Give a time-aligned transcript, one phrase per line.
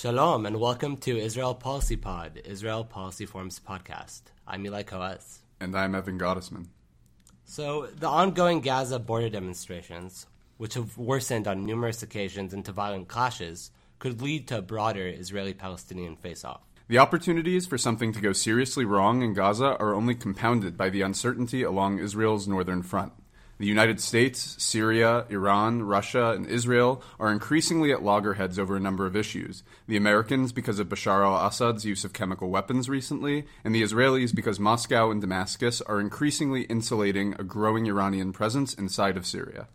[0.00, 4.22] Shalom and welcome to Israel Policy Pod, Israel Policy Forum's podcast.
[4.46, 5.40] I'm Eli Koaz.
[5.60, 6.68] And I'm Evan Gottesman.
[7.44, 10.26] So, the ongoing Gaza border demonstrations,
[10.56, 15.52] which have worsened on numerous occasions into violent clashes, could lead to a broader Israeli
[15.52, 16.62] Palestinian face off.
[16.88, 21.02] The opportunities for something to go seriously wrong in Gaza are only compounded by the
[21.02, 23.12] uncertainty along Israel's northern front.
[23.60, 29.04] The United States, Syria, Iran, Russia, and Israel are increasingly at loggerheads over a number
[29.04, 29.62] of issues.
[29.86, 34.34] The Americans because of Bashar al Assad's use of chemical weapons recently, and the Israelis
[34.34, 39.68] because Moscow and Damascus are increasingly insulating a growing Iranian presence inside of Syria.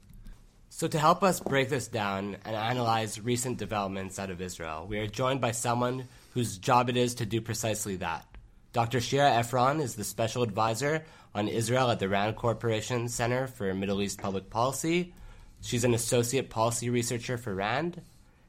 [0.70, 4.98] So, to help us break this down and analyze recent developments out of Israel, we
[4.98, 8.26] are joined by someone whose job it is to do precisely that.
[8.74, 9.00] Dr.
[9.00, 14.02] Shira Efron is the special advisor on Israel at the RAND Corporation Center for Middle
[14.02, 15.14] East Public Policy.
[15.62, 18.02] She's an associate policy researcher for RAND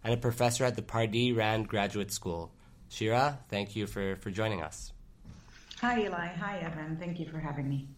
[0.04, 2.52] and a professor at the Pardee RAND Graduate School.
[2.88, 4.92] Shira, thank you for, for joining us.
[5.80, 6.28] Hi, Eli.
[6.28, 6.96] Hi, Evan.
[6.96, 7.88] Thank you for having me.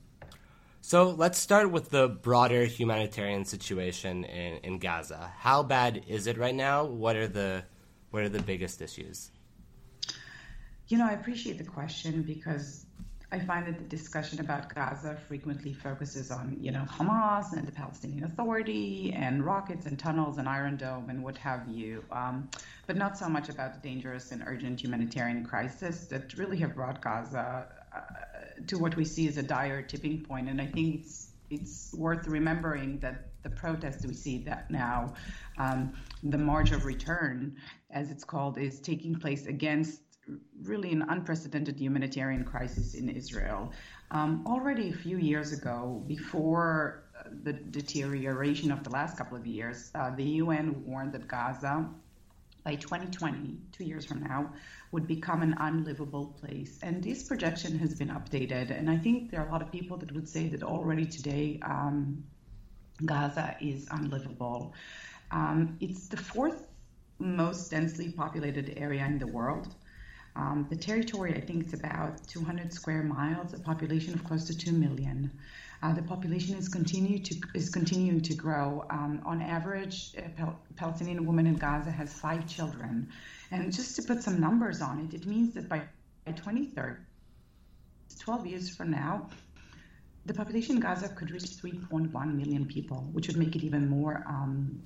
[0.81, 5.31] So let's start with the broader humanitarian situation in, in Gaza.
[5.37, 6.87] How bad is it right now?
[6.87, 7.63] What are the
[8.11, 9.31] what are the biggest issues?
[10.87, 12.87] You know, I appreciate the question because
[13.31, 17.73] I find that the discussion about Gaza frequently focuses on, you know, Hamas and the
[17.73, 22.49] Palestinian Authority and rockets and tunnels and Iron Dome and what have you, um,
[22.87, 27.03] but not so much about the dangerous and urgent humanitarian crisis that really have brought
[27.03, 28.01] Gaza uh,
[28.67, 30.49] to what we see as a dire tipping point.
[30.49, 35.15] And I think it's it's worth remembering that the protests we see that now,
[35.57, 35.93] um,
[36.23, 37.57] the March of Return,
[37.91, 40.03] as it's called, is taking place against
[40.63, 43.73] really an unprecedented humanitarian crisis in Israel.
[44.11, 49.47] Um, already a few years ago, before uh, the deterioration of the last couple of
[49.47, 51.89] years, uh, the UN warned that Gaza,
[52.65, 54.53] by 2020, two years from now,
[54.93, 56.79] would become an unlivable place.
[56.83, 58.77] And this projection has been updated.
[58.77, 61.61] And I think there are a lot of people that would say that already today,
[61.63, 62.25] um,
[63.05, 64.75] Gaza is unlivable.
[65.31, 66.67] Um, it's the fourth
[67.19, 69.75] most densely populated area in the world.
[70.39, 74.57] Um, the territory, I think, is about 200 square miles, a population of close to
[74.57, 75.33] 2 million.
[75.83, 78.85] Uh, the population is continue to is continuing to grow.
[78.89, 83.09] Um, on average, a Pal- Palestinian woman in Gaza has five children,
[83.51, 85.83] and just to put some numbers on it, it means that by,
[86.25, 87.01] by 2030,
[88.21, 89.29] 12 years from now,
[90.27, 94.25] the population in Gaza could reach 3.1 million people, which would make it even more
[94.29, 94.83] um,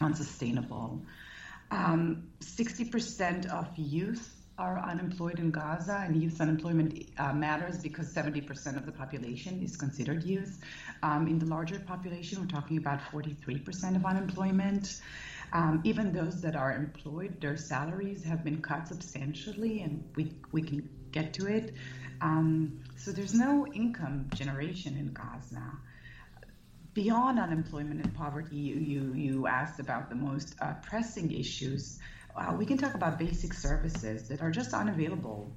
[0.00, 1.02] unsustainable.
[1.70, 8.76] Um, 60% of youth are unemployed in Gaza, and youth unemployment uh, matters because 70%
[8.76, 10.60] of the population is considered youth.
[11.02, 15.00] Um, in the larger population, we're talking about 43% of unemployment.
[15.52, 20.62] Um, even those that are employed, their salaries have been cut substantially, and we, we
[20.62, 21.74] can get to it.
[22.20, 25.62] Um, so there's no income generation in Gaza.
[26.94, 31.98] Beyond unemployment and poverty, you, you, you asked about the most uh, pressing issues
[32.36, 35.52] uh, we can talk about basic services that are just unavailable.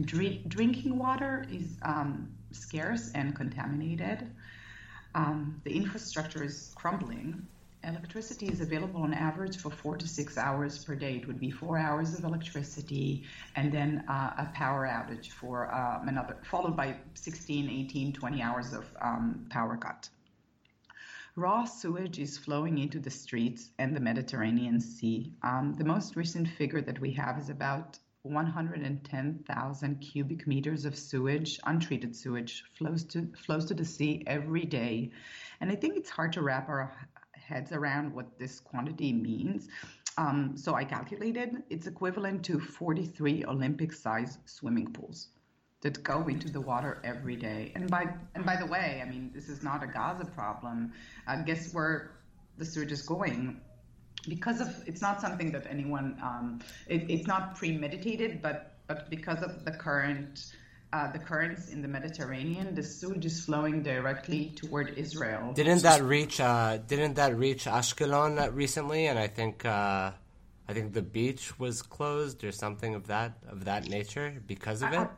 [0.00, 4.30] Drink, drinking water is um, scarce and contaminated.
[5.14, 7.46] Um, the infrastructure is crumbling.
[7.84, 11.16] Electricity is available on average for four to six hours per day.
[11.16, 13.24] It would be four hours of electricity
[13.54, 18.72] and then uh, a power outage for um, another, followed by 16, 18, 20 hours
[18.72, 20.08] of um, power cut.
[21.38, 25.32] Raw sewage is flowing into the streets and the Mediterranean Sea.
[25.44, 31.60] Um, the most recent figure that we have is about 110,000 cubic meters of sewage,
[31.64, 35.12] untreated sewage, flows to flows to the sea every day,
[35.60, 36.92] and I think it's hard to wrap our
[37.34, 39.68] heads around what this quantity means.
[40.16, 45.28] Um, so I calculated it's equivalent to 43 Olympic-sized swimming pools
[45.80, 47.72] that go into the water every day.
[47.74, 50.92] And by and by the way, I mean this is not a Gaza problem.
[51.26, 52.12] Uh, guess where
[52.56, 53.60] the sewage is going?
[54.28, 59.42] Because of it's not something that anyone um, it, it's not premeditated, but but because
[59.42, 60.52] of the current.
[60.90, 65.52] Uh, the currents in the Mediterranean, the sewage is flowing directly toward Israel.
[65.52, 66.40] Didn't that reach?
[66.40, 69.06] Uh, didn't that reach Ashkelon recently?
[69.08, 70.12] And I think uh,
[70.66, 74.94] I think the beach was closed or something of that of that nature because of
[74.94, 75.08] it.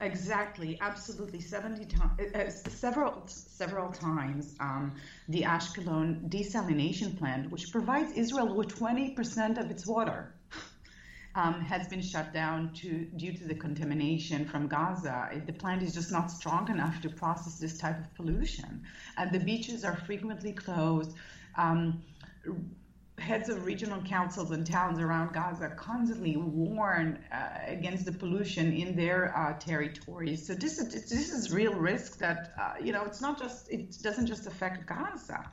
[0.00, 1.40] Exactly, absolutely.
[1.40, 4.94] Seventy times, uh, uh, several several times, um,
[5.28, 10.34] the Ashkelon desalination plant, which provides Israel with twenty percent of its water,
[11.34, 15.42] um, has been shut down to due to the contamination from Gaza.
[15.46, 18.82] The plant is just not strong enough to process this type of pollution,
[19.16, 21.14] and the beaches are frequently closed.
[21.56, 22.02] Um,
[23.18, 28.96] heads of regional councils and towns around Gaza constantly warn uh, against the pollution in
[28.96, 30.46] their uh, territories.
[30.46, 33.96] So this is this is real risk that uh, you know it's not just it
[34.02, 35.50] doesn't just affect Gaza.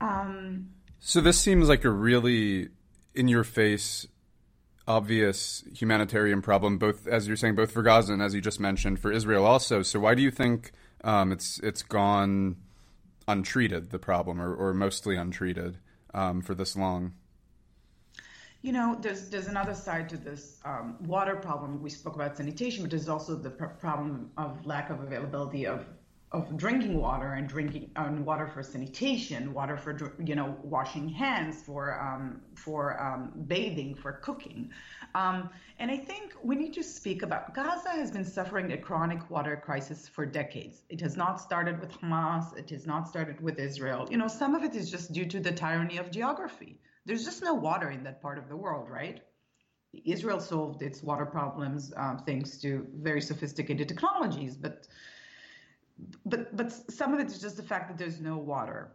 [0.00, 0.70] Um,
[1.00, 2.68] so this seems like a really
[3.14, 4.06] in your face
[4.86, 8.98] obvious humanitarian problem both as you're saying both for Gaza and as you just mentioned
[8.98, 9.82] for Israel also.
[9.82, 10.72] So why do you think
[11.04, 12.56] um, it's it's gone
[13.26, 15.78] untreated the problem or, or mostly untreated?
[16.14, 17.12] Um, for this long?
[18.62, 21.82] You know, there's there's another side to this um, water problem.
[21.82, 25.86] We spoke about sanitation, but there's also the pr- problem of lack of availability of
[26.32, 31.62] of drinking water and drinking um, water for sanitation, water for you know washing hands,
[31.62, 34.70] for um, for um, bathing, for cooking,
[35.16, 35.50] um,
[35.80, 39.60] and I think we need to speak about Gaza has been suffering a chronic water
[39.64, 40.82] crisis for decades.
[40.88, 42.56] It has not started with Hamas.
[42.56, 44.06] It has not started with Israel.
[44.08, 46.80] You know, some of it is just due to the tyranny of geography.
[47.06, 49.20] There's just no water in that part of the world, right?
[50.04, 54.86] Israel solved its water problems uh, thanks to very sophisticated technologies, but
[56.24, 58.92] but but some of it is just the fact that there's no water.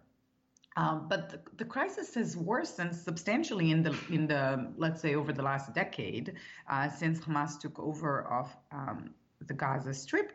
[0.78, 5.32] Um, but the, the, crisis has worsened substantially in the in the let's say over
[5.32, 6.34] the last decade
[6.70, 9.12] uh, since Hamas took over of um,
[9.48, 10.34] the Gaza Strip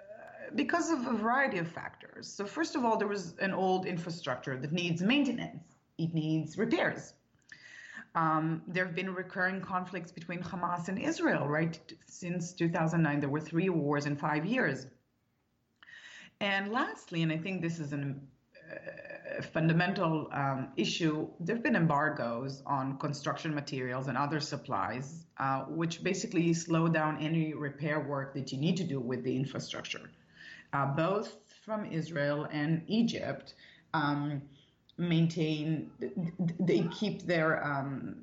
[0.00, 2.26] uh, because of a variety of factors.
[2.26, 5.62] So first of all, there was an old infrastructure that needs maintenance.
[5.96, 7.14] It needs repairs.
[8.14, 11.78] Um, there have been recurring conflicts between Hamas and Israel, right?
[12.06, 14.86] Since 2009, there were three wars in five years.
[16.42, 21.76] And lastly, and I think this is a uh, fundamental um, issue, there have been
[21.76, 28.34] embargoes on construction materials and other supplies, uh, which basically slow down any repair work
[28.34, 30.10] that you need to do with the infrastructure.
[30.72, 33.54] Uh, both from Israel and Egypt
[33.94, 34.42] um,
[34.98, 35.92] maintain,
[36.58, 38.16] they keep their um,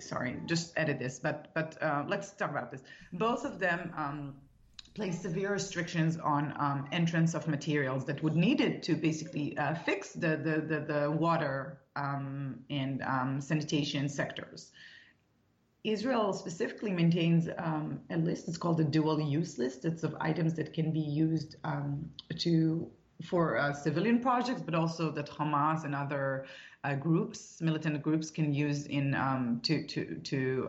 [0.00, 2.82] sorry, just edit this, but but uh, let's talk about this.
[3.12, 4.34] Both of them um,
[4.94, 10.12] place severe restrictions on um, entrance of materials that would needed to basically uh, fix
[10.12, 14.72] the, the, the, the water um, and um, sanitation sectors.
[15.84, 18.46] Israel specifically maintains um, a list.
[18.48, 19.84] It's called the dual use list.
[19.84, 22.08] It's of items that can be used um,
[22.38, 22.88] to
[23.24, 26.46] for uh, civilian projects, but also that Hamas and other
[26.84, 30.68] uh, groups, militant groups, can use in um, to to to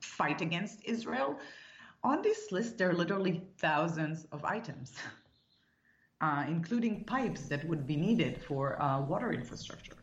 [0.00, 1.38] fight against Israel.
[2.04, 4.92] On this list, there are literally thousands of items,
[6.20, 9.94] uh, including pipes that would be needed for uh, water infrastructure.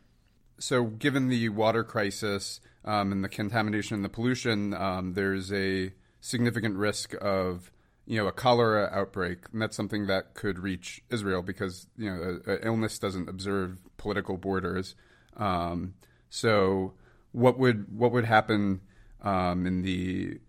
[0.60, 5.94] So, given the water crisis um, and the contamination and the pollution, um, there's a
[6.22, 7.72] significant risk of
[8.06, 12.40] you know a cholera outbreak, and that's something that could reach Israel because you know
[12.46, 14.96] an illness doesn't observe political borders.
[15.36, 15.96] Um,
[16.30, 16.94] so,
[17.32, 18.82] what would what would happen
[19.22, 20.40] um, in the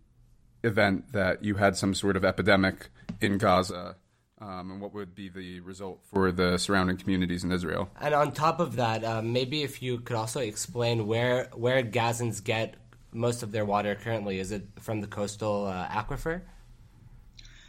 [0.66, 2.88] event that you had some sort of epidemic
[3.20, 3.96] in Gaza?
[4.38, 7.88] Um, and what would be the result for the surrounding communities in Israel?
[7.98, 12.44] And on top of that, uh, maybe if you could also explain where where Gazans
[12.44, 12.74] get
[13.16, 14.38] most of their water currently.
[14.38, 16.42] Is it from the coastal uh, aquifer?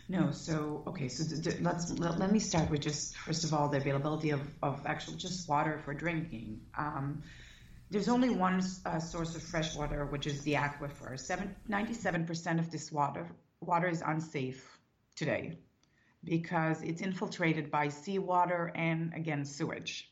[0.09, 0.31] No.
[0.31, 1.07] So okay.
[1.07, 1.23] So
[1.61, 5.15] let's let, let, me start with just first of all the availability of of actual
[5.15, 6.61] just water for drinking.
[6.77, 7.23] Um,
[7.89, 11.19] there's only one uh, source of fresh water, which is the aquifer.
[11.19, 13.27] Seven, 97% of this water
[13.61, 14.79] water is unsafe
[15.15, 15.57] today
[16.23, 20.11] because it's infiltrated by seawater and again sewage.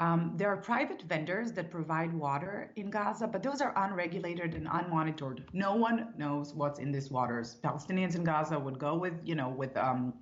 [0.00, 4.66] Um, there are private vendors that provide water in Gaza, but those are unregulated and
[4.66, 5.44] unmonitored.
[5.52, 7.56] No one knows what's in these waters.
[7.62, 10.14] Palestinians in Gaza would go with, you know, with um,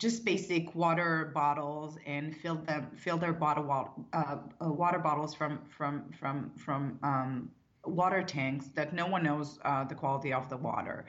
[0.00, 3.70] just basic water bottles and fill them fill their bottle
[4.14, 7.50] uh, uh, water bottles from from from from um,
[7.84, 11.04] water tanks that no one knows uh, the quality of the water.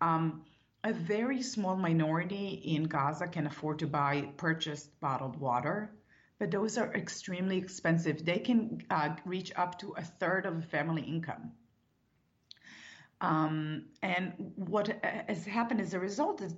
[0.00, 0.42] Um,
[0.82, 5.90] a very small minority in Gaza can afford to buy purchased bottled water,
[6.38, 8.24] but those are extremely expensive.
[8.24, 11.52] They can uh, reach up to a third of a family income.
[13.20, 16.54] Um, and what has happened as a result is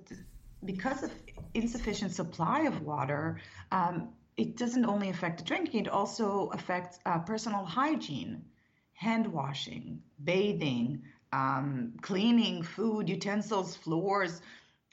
[0.65, 1.11] because of
[1.53, 3.39] insufficient supply of water,
[3.71, 8.45] um, it doesn't only affect drinking, it also affects uh, personal hygiene,
[8.93, 11.01] hand washing, bathing,
[11.33, 14.41] um, cleaning food, utensils, floors.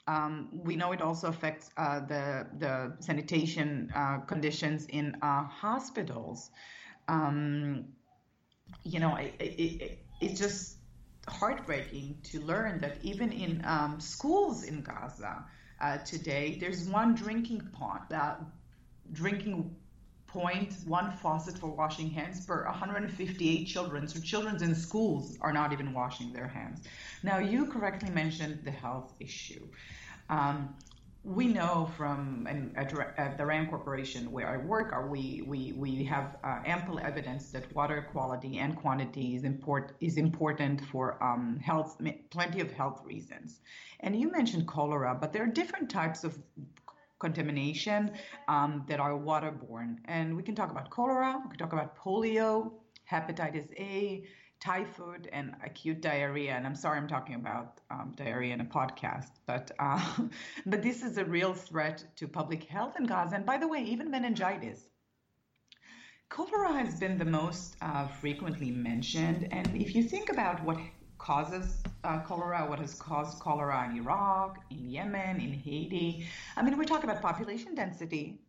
[0.07, 6.51] Um, we know it also affects uh, the, the sanitation uh, conditions in uh, hospitals.
[7.07, 7.85] Um,
[8.83, 10.77] you know, it, it, it's just
[11.27, 15.45] heartbreaking to learn that even in um, schools in Gaza
[15.81, 18.35] uh, today, there's one drinking pond, uh,
[19.11, 19.75] drinking
[20.27, 24.07] point one faucet for washing hands per 158 children.
[24.07, 26.81] So children in schools are not even washing their hands.
[27.23, 29.65] Now, you correctly mentioned the health issue.
[30.29, 30.75] Um,
[31.25, 36.37] we know from and at, the Rand Corporation where I work, we we we have
[36.43, 41.99] uh, ample evidence that water quality and quantity is import is important for um, health,
[42.29, 43.61] plenty of health reasons.
[44.01, 46.37] And you mentioned cholera, but there are different types of
[47.17, 48.11] contamination
[48.47, 52.71] um, that are waterborne, and we can talk about cholera, we can talk about polio,
[53.11, 54.23] hepatitis A,
[54.65, 56.53] typhoid and acute diarrhea.
[56.53, 60.03] And I'm sorry I'm talking about um, diarrhea in a podcast, but uh,
[60.65, 63.35] but this is a real threat to public health in Gaza.
[63.35, 64.89] And by the way, even meningitis.
[66.29, 70.77] Cholera has been the most uh, frequently mentioned, and if you think about what
[71.19, 76.25] causes uh, cholera, what has caused cholera in Iraq, in Yemen, in Haiti,
[76.57, 78.41] I mean, we talk about population density,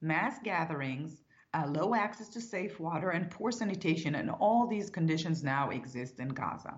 [0.00, 1.23] mass gatherings,
[1.54, 4.14] uh, low access to safe water, and poor sanitation.
[4.14, 6.74] And all these conditions now exist in Gaza.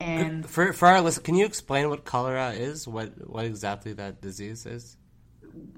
[0.00, 2.86] And for, for our listeners, can you explain what cholera is?
[2.86, 4.96] What what exactly that disease is?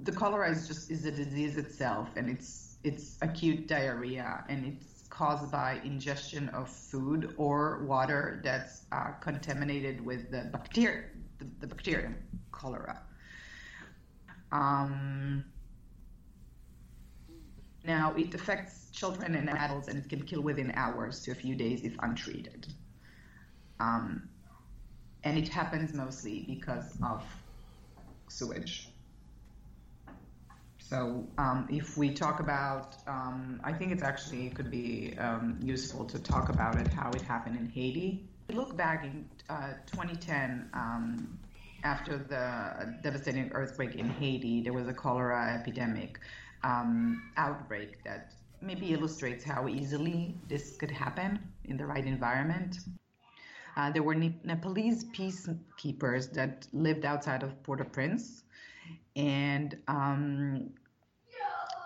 [0.03, 5.09] The cholera is just is a disease itself, and it's it's acute diarrhea, and it's
[5.09, 11.05] caused by ingestion of food or water that's uh, contaminated with the bacteria,
[11.39, 12.17] the, the bacterium
[12.53, 13.03] cholera.
[14.53, 15.45] Um,
[17.85, 21.55] now, it affects children and adults, and it can kill within hours to a few
[21.55, 22.67] days if untreated.
[23.79, 24.29] Um,
[25.25, 27.25] and it happens mostly because of
[28.29, 28.89] sewage.
[30.79, 35.59] So, um, if we talk about, um, I think it's actually it could be um,
[35.63, 38.29] useful to talk about it how it happened in Haiti.
[38.53, 41.39] Look back in uh, 2010, um,
[41.85, 46.19] after the devastating earthquake in Haiti, there was a cholera epidemic
[46.63, 52.79] um, outbreak that maybe illustrates how easily this could happen in the right environment.
[53.77, 58.43] Uh, there were Nepalese peacekeepers that lived outside of Port-au-Prince,
[59.17, 60.71] and um,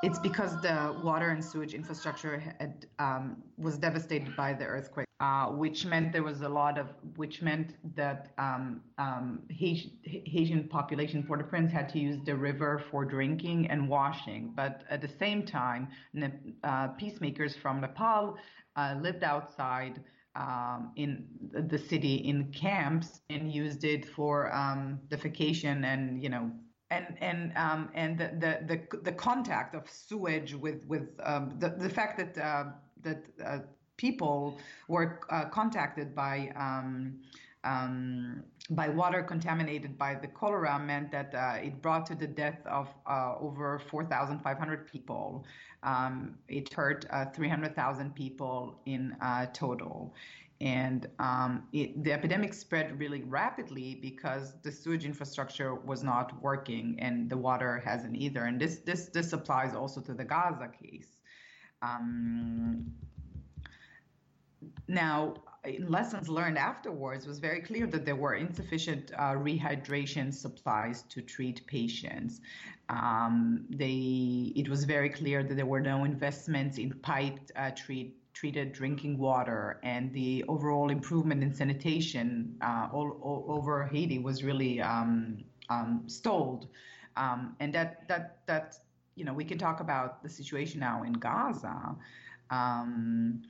[0.02, 5.46] it's because the water and sewage infrastructure had, um, was devastated by the earthquake uh,
[5.62, 11.72] which meant there was a lot of, which meant that um, um, Haitian, population, Port-au-Prince,
[11.72, 14.52] had to use the river for drinking and washing.
[14.54, 15.82] But at the same time,
[16.70, 18.36] uh, peacemakers from Nepal
[18.76, 19.94] uh, lived outside
[20.36, 21.26] um, in
[21.72, 26.50] the city in camps and used it for um, defecation and, you know,
[26.90, 31.70] and and um, and the, the, the the contact of sewage with with um, the
[31.70, 32.64] the fact that uh,
[33.06, 33.58] that uh,
[33.96, 34.58] people
[34.88, 37.20] were uh, contacted by um,
[37.64, 42.58] um, by water contaminated by the cholera meant that uh, it brought to the death
[42.66, 45.44] of uh, over 4,500 people.
[45.82, 50.14] Um, it hurt uh, 300,000 people in uh, total.
[50.60, 56.96] And um, it, the epidemic spread really rapidly because the sewage infrastructure was not working
[57.00, 58.44] and the water hasn't either.
[58.44, 61.16] And this, this, this applies also to the Gaza case.
[61.82, 62.92] Um,
[64.88, 65.34] now,
[65.80, 71.66] lessons learned afterwards was very clear that there were insufficient uh, rehydration supplies to treat
[71.66, 72.40] patients.
[72.88, 78.14] Um, they, it was very clear that there were no investments in piped uh, treat,
[78.34, 84.44] treated drinking water, and the overall improvement in sanitation uh, all, all, over Haiti was
[84.44, 85.38] really um,
[85.70, 86.68] um, stalled.
[87.16, 88.76] Um, and that that that
[89.14, 91.96] you know we can talk about the situation now in Gaza.
[92.50, 93.42] Um,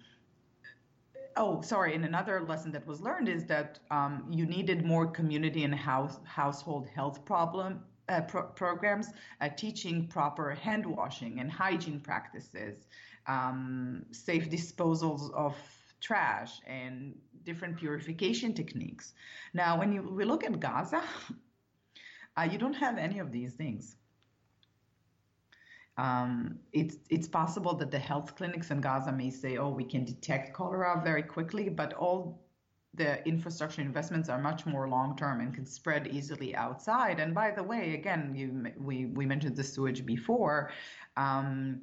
[1.37, 1.95] oh, sorry.
[1.95, 6.19] And another lesson that was learned is that um, you needed more community and house,
[6.25, 9.09] household health problem uh, pro- programs,
[9.41, 12.87] uh, teaching proper hand washing and hygiene practices,
[13.27, 15.57] um, safe disposals of
[16.01, 17.15] trash, and
[17.45, 19.15] different purification techniques.
[19.55, 21.03] Now, when you we look at Gaza,
[22.37, 23.97] uh, you don't have any of these things.
[25.97, 30.05] Um, it's it's possible that the health clinics in Gaza may say, "Oh, we can
[30.05, 32.45] detect cholera very quickly," but all
[32.95, 37.19] the infrastructure investments are much more long term and can spread easily outside.
[37.21, 40.71] And by the way, again, you, we we mentioned the sewage before.
[41.17, 41.83] Um,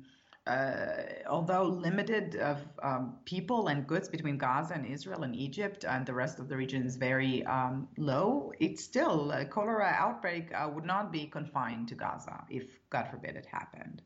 [0.52, 6.06] uh, although limited of um, people and goods between Gaza and Israel and Egypt and
[6.06, 10.70] the rest of the region is very um, low, it's still a cholera outbreak uh,
[10.74, 14.02] would not be confined to Gaza if, God forbid, it happened.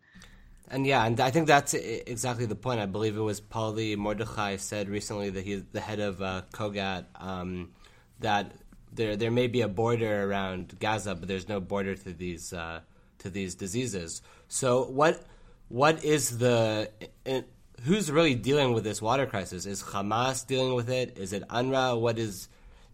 [0.69, 2.79] And yeah, and I think that's exactly the point.
[2.79, 7.05] I believe it was Poli Mordechai said recently that he's the head of uh, COGAT
[7.15, 7.71] um,
[8.19, 8.51] that
[8.91, 12.79] there there may be a border around Gaza, but there's no border to these uh,
[13.19, 14.23] to these diseases.
[14.47, 15.23] So what
[15.67, 16.91] what is the
[17.25, 17.49] it,
[17.83, 19.65] who's really dealing with this water crisis?
[19.65, 21.17] Is Hamas dealing with it?
[21.17, 21.99] Is it UNRWA?
[21.99, 22.49] What does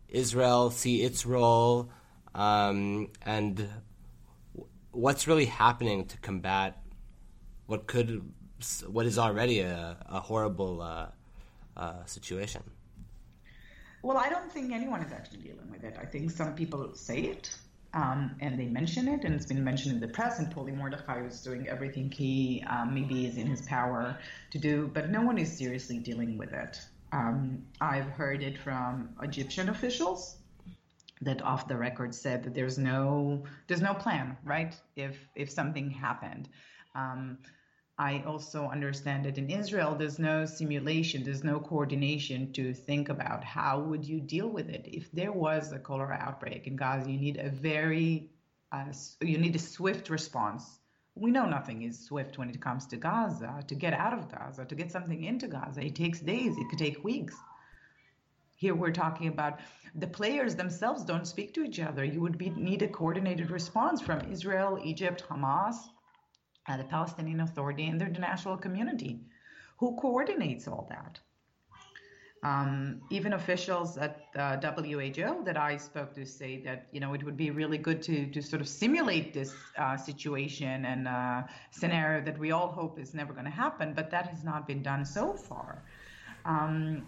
[0.10, 1.90] Israel see its role?
[2.34, 3.68] Um, and
[4.92, 6.82] what's really happening to combat
[7.66, 8.22] what could
[8.88, 11.08] what is already a, a horrible uh,
[11.78, 12.64] uh, situation?
[14.04, 15.96] Well, I don't think anyone is actually dealing with it.
[16.00, 17.56] I think some people say it
[17.94, 20.40] um, and they mention it, and it's been mentioned in the press.
[20.40, 24.18] And Poli Mordechai was doing everything he um, maybe is in his power
[24.52, 26.80] to do, but no one is seriously dealing with it.
[27.12, 30.38] Um, I've heard it from Egyptian officials
[31.22, 34.74] that off the record said that there's no there's no plan, right?
[34.96, 36.48] If if something happened.
[37.98, 43.44] I also understand that in Israel, there's no simulation, there's no coordination to think about
[43.44, 44.86] how would you deal with it.
[44.88, 48.32] If there was a cholera outbreak in Gaza, you need a very,
[48.72, 48.86] uh,
[49.22, 50.80] you need a swift response.
[51.16, 53.64] We know nothing is swift when it comes to Gaza.
[53.68, 56.80] To get out of Gaza, to get something into Gaza, it takes days, it could
[56.80, 57.36] take weeks.
[58.56, 59.60] Here we're talking about
[59.96, 62.04] the players themselves don't speak to each other.
[62.04, 65.76] You would be, need a coordinated response from Israel, Egypt, Hamas,
[66.72, 69.20] uh, the Palestinian Authority and the international community.
[69.78, 71.20] Who coordinates all that?
[72.44, 77.24] Um, even officials at uh, WHO that I spoke to say that you know it
[77.24, 82.26] would be really good to to sort of simulate this uh, situation and uh, scenario
[82.26, 85.06] that we all hope is never going to happen, but that has not been done
[85.06, 85.84] so far.
[86.46, 87.06] Um,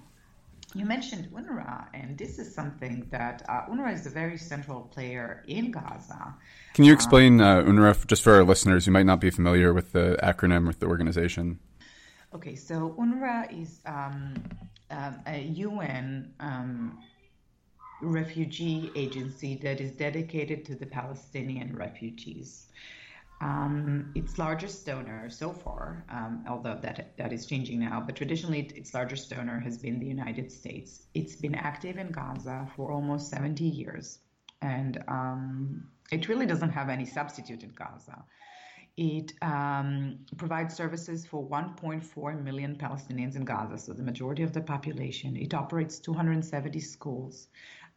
[0.76, 5.44] you mentioned UNRWA, and this is something that uh, UNRWA is a very central player
[5.48, 6.34] in Gaza.
[6.74, 9.92] Can you explain uh, UNRWA just for our listeners who might not be familiar with
[9.92, 11.60] the acronym or the organization?
[12.34, 14.34] Okay, so UNRWA is um,
[14.90, 16.98] um, a UN um,
[18.02, 22.68] refugee agency that is dedicated to the Palestinian refugees.
[23.44, 28.62] Um, its largest donor so far, um, although that that is changing now, but traditionally
[28.74, 31.08] its largest donor has been the United States.
[31.14, 34.20] It's been active in Gaza for almost 70 years,
[34.62, 38.24] and um, it really doesn't have any substitute in Gaza.
[38.96, 44.62] It um, provides services for 1.4 million Palestinians in Gaza, so the majority of the
[44.62, 45.36] population.
[45.36, 47.48] It operates 270 schools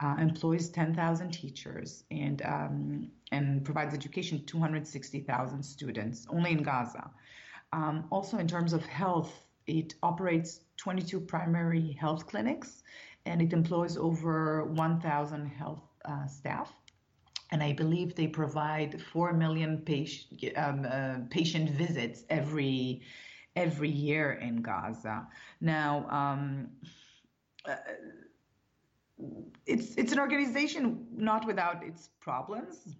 [0.01, 7.11] uh, employs 10,000 teachers and um, and provides education to 260,000 students only in Gaza.
[7.73, 9.33] Um, also, in terms of health,
[9.67, 12.83] it operates 22 primary health clinics
[13.25, 16.73] and it employs over 1,000 health uh, staff.
[17.51, 23.03] And I believe they provide 4 million patient, um, uh, patient visits every
[23.57, 25.27] every year in Gaza.
[25.63, 26.69] Now, um,
[27.67, 27.77] uh,
[29.67, 32.97] it's it's an organization not without its problems.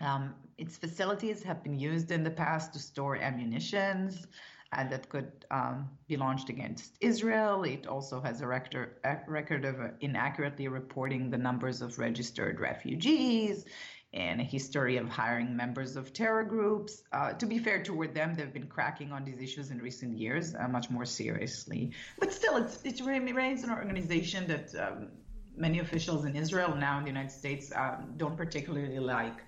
[0.00, 4.26] Um, its facilities have been used in the past to store ammunitions
[4.72, 7.64] and that could um, be launched against Israel.
[7.64, 13.66] It also has a record, a record of inaccurately reporting the numbers of registered refugees
[14.14, 17.02] and a history of hiring members of terror groups.
[17.12, 20.54] Uh, to be fair toward them, they've been cracking on these issues in recent years
[20.54, 21.92] uh, much more seriously.
[22.18, 25.08] But still, it remains an organization that um,
[25.56, 29.38] many officials in Israel now in the United States um, don't particularly like.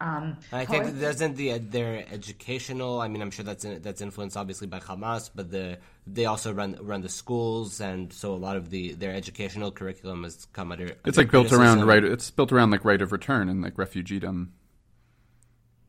[0.00, 3.00] Um, I think however, doesn't the their educational.
[3.00, 6.52] I mean, I'm sure that's in, that's influenced obviously by Hamas, but the they also
[6.52, 10.70] run run the schools, and so a lot of the their educational curriculum has come
[10.70, 10.92] under.
[11.04, 12.04] It's like built around right.
[12.04, 14.50] It's built around like right of return and like refugeedom.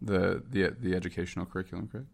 [0.02, 2.08] The the the educational curriculum, correct?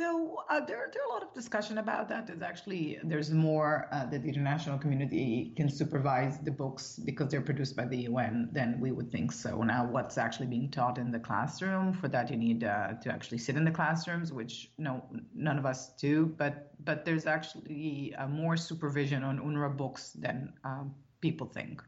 [0.00, 2.26] So uh, there, there are a lot of discussion about that.
[2.26, 7.42] There's actually there's more uh, that the international community can supervise the books because they're
[7.42, 9.30] produced by the UN than we would think.
[9.30, 11.92] So now, what's actually being taught in the classroom?
[11.92, 15.66] For that, you need uh, to actually sit in the classrooms, which no none of
[15.66, 16.24] us do.
[16.24, 21.82] But but there's actually uh, more supervision on UNRWA books than um, people think.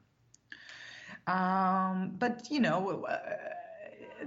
[1.26, 3.16] Um, but you know uh,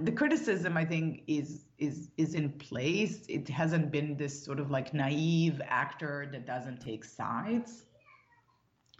[0.02, 3.26] the criticism I think is is is in place.
[3.28, 7.86] It hasn't been this sort of like naive actor that doesn't take sides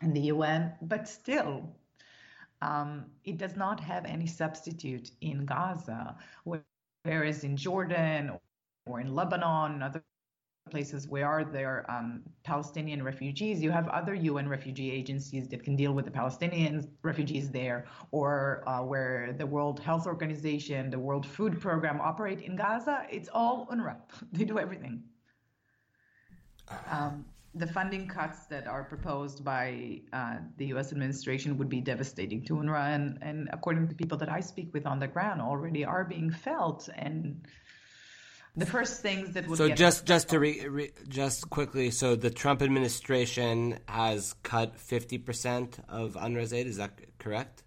[0.02, 1.74] in the UN, but still,
[2.62, 6.16] um, it does not have any substitute in Gaza,
[7.04, 8.32] whereas in Jordan
[8.86, 10.02] or in Lebanon, other
[10.70, 15.76] places where there are um, Palestinian refugees, you have other UN refugee agencies that can
[15.76, 21.26] deal with the Palestinian refugees there, or uh, where the World Health Organization, the World
[21.26, 23.06] Food Program operate in Gaza.
[23.10, 23.96] It's all UNRWA.
[24.32, 25.02] they do everything.
[26.90, 27.24] Um,
[27.54, 30.92] the funding cuts that are proposed by uh, the U.S.
[30.92, 34.86] administration would be devastating to UNRWA, and, and according to people that I speak with
[34.86, 37.46] on the ground, already are being felt and
[38.58, 42.30] The first things that would so just just to re, re, just quickly, so the
[42.30, 46.66] Trump administration has cut fifty percent of UNRWA's aid.
[46.66, 47.64] Is that correct?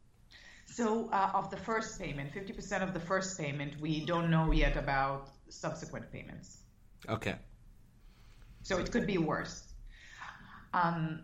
[0.65, 4.51] So uh, of the first payment, fifty percent of the first payment, we don't know
[4.51, 6.57] yet about subsequent payments.
[7.07, 7.35] Okay.
[8.63, 9.63] So it could be worse.
[10.73, 11.21] Um,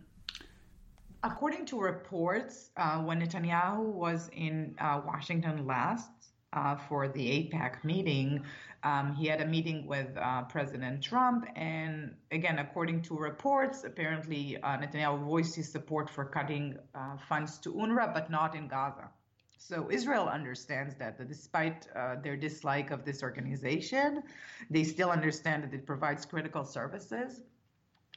[1.24, 6.10] according to reports, uh, when Netanyahu was in uh, Washington last
[6.54, 8.44] uh, for the AIPAC meeting,
[8.86, 11.48] um, he had a meeting with uh, President Trump.
[11.56, 17.58] And again, according to reports, apparently uh, Netanyahu voiced his support for cutting uh, funds
[17.60, 19.10] to UNRWA, but not in Gaza.
[19.58, 24.22] So Israel understands that, that despite uh, their dislike of this organization,
[24.70, 27.42] they still understand that it provides critical services,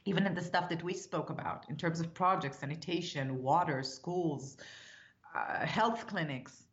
[0.05, 4.57] even in the stuff that we spoke about in terms of projects, sanitation, water, schools,
[5.35, 6.68] uh, health clinics.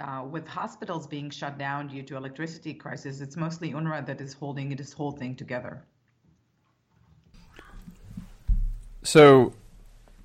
[0.00, 4.32] Uh, with hospitals being shut down due to electricity crisis, it's mostly UNRWA that is
[4.32, 5.82] holding this whole thing together.
[9.02, 9.54] So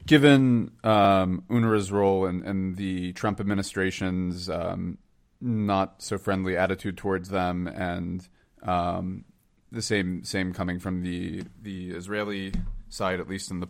[0.06, 5.00] given um, UNRWA's role and, and, the Trump administration's um,
[5.42, 8.28] not so friendly attitude towards them, and
[8.62, 9.26] um,
[9.72, 12.54] the same same coming from the the Israeli
[12.90, 13.68] side, at least in the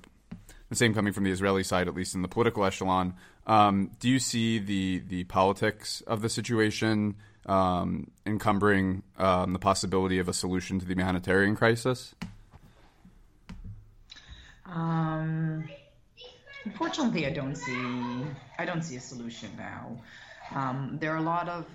[0.74, 3.16] the same coming from the Israeli side, at least in the political echelon.
[3.48, 10.20] Um, do you see the the politics of the situation um, encumbering um, the possibility
[10.20, 12.16] of a solution to the humanitarian crisis?
[14.66, 15.66] Um
[16.66, 18.26] Unfortunately, I don't see
[18.58, 19.98] I don't see a solution now.
[20.56, 21.66] Um, there are a lot of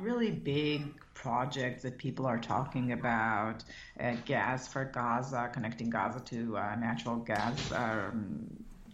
[0.00, 3.64] really big projects that people are talking about
[4.00, 8.46] uh, gas for Gaza, connecting Gaza to uh, natural gas um,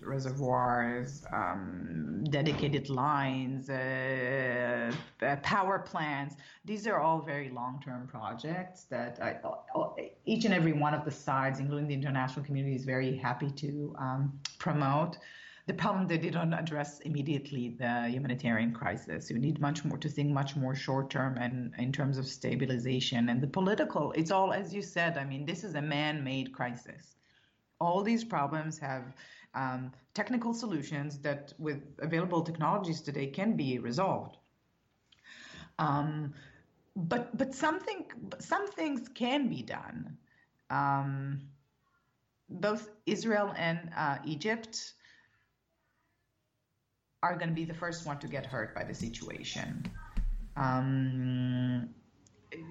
[0.02, 6.36] reservoirs, um, dedicated lines, uh, uh, power plants.
[6.64, 9.36] These are all very long-term projects that I,
[10.24, 13.94] each and every one of the sides, including the international community, is very happy to
[13.98, 15.18] um, promote.
[15.66, 19.30] The problem they don't address immediately the humanitarian crisis.
[19.30, 23.30] You need much more to think much more short term and in terms of stabilization
[23.30, 24.12] and the political.
[24.12, 25.16] It's all as you said.
[25.16, 27.16] I mean, this is a man-made crisis.
[27.80, 29.14] All these problems have
[29.54, 34.36] um, technical solutions that with available technologies today can be resolved.
[35.78, 36.34] Um,
[36.96, 38.04] but but something
[38.38, 40.16] some things can be done.
[40.70, 41.40] Um,
[42.48, 44.94] both Israel and uh, Egypt
[47.24, 49.90] are going to be the first one to get hurt by the situation.
[50.56, 51.88] Um,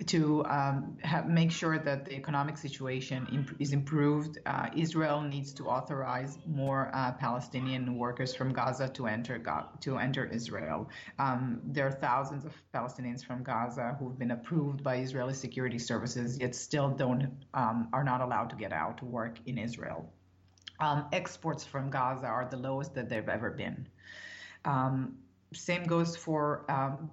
[0.06, 4.38] to um, have, make sure that the economic situation imp- is improved.
[4.46, 9.98] Uh, Israel needs to authorize more uh, Palestinian workers from Gaza to enter Ga- to
[9.98, 10.90] enter Israel.
[11.20, 16.40] Um, there are thousands of Palestinians from Gaza who've been approved by Israeli security services,
[16.40, 20.02] yet still don't um, are not allowed to get out to work in Israel.
[20.80, 23.88] Um, exports from Gaza are the lowest that they've ever been.
[24.66, 25.18] Um,
[25.54, 27.12] same goes for um,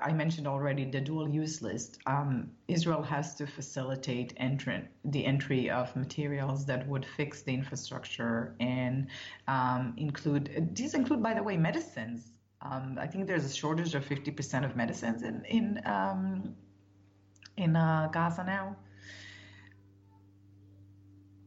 [0.00, 1.98] I mentioned already the dual use list.
[2.06, 8.54] Um, Israel has to facilitate entry, the entry of materials that would fix the infrastructure
[8.60, 9.08] and
[9.48, 12.38] um, include these include, by the way, medicines.
[12.60, 16.54] Um, I think there's a shortage of 50% of medicines in in um,
[17.56, 18.76] in uh, Gaza now.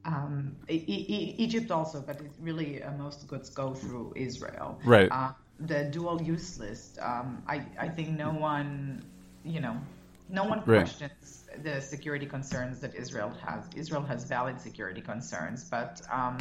[0.05, 4.79] Um, e- e- Egypt also, but it really uh, most goods go through Israel.
[4.85, 5.09] Right.
[5.11, 6.99] Uh, the dual use list.
[7.01, 9.03] Um, I, I think no one,
[9.43, 9.77] you know,
[10.29, 11.63] no one questions right.
[11.63, 13.63] the security concerns that Israel has.
[13.75, 16.37] Israel has valid security concerns, but um,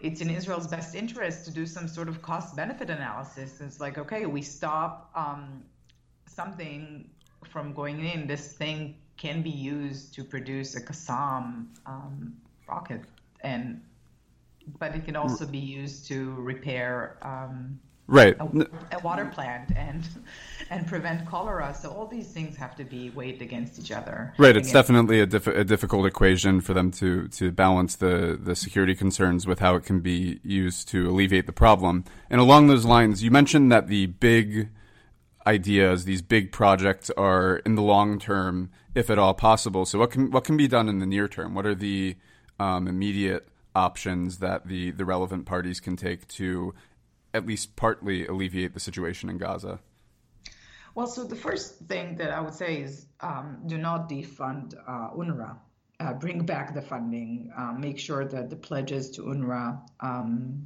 [0.00, 3.60] it's in Israel's best interest to do some sort of cost benefit analysis.
[3.60, 5.64] It's like, okay, we stop um,
[6.26, 7.10] something
[7.50, 8.26] from going in.
[8.26, 12.36] This thing can be used to produce a Qassam um,
[12.68, 13.02] rocket,
[13.40, 13.82] and
[14.78, 18.36] but it can also be used to repair um, right.
[18.38, 20.02] a, a, water plant and
[20.70, 21.74] and prevent cholera.
[21.74, 24.34] So all these things have to be weighed against each other.
[24.36, 24.56] Right.
[24.56, 28.94] It's definitely a, diff- a, difficult equation for them to to balance the the security
[28.94, 32.04] concerns with how it can be used to alleviate the problem.
[32.28, 34.70] And along those lines you mentioned that the big
[35.46, 39.86] ideas these big projects are in the long term if at all possible.
[39.86, 41.54] So what can what can be done in the near term?
[41.54, 42.16] What are the
[42.58, 46.74] um, immediate options that the the relevant parties can take to
[47.34, 49.80] at least partly alleviate the situation in Gaza?
[50.94, 55.10] Well, so the first thing that I would say is um, do not defund uh,
[55.14, 55.56] UNRWA.
[56.00, 57.52] Uh, bring back the funding.
[57.56, 60.64] Uh, make sure that the pledges to UNRWA um,